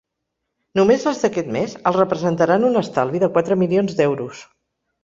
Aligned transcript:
Només 0.79 1.05
les 1.09 1.21
d’aquest 1.25 1.51
mes 1.57 1.77
els 1.91 2.01
representaran 2.01 2.67
un 2.73 2.83
estalvi 2.85 3.25
de 3.27 3.35
quatre 3.39 3.63
milions 3.65 3.99
d’euros. 4.03 4.45